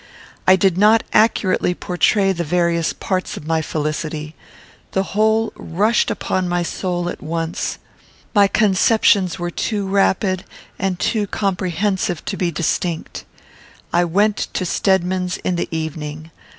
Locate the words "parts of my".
2.91-3.61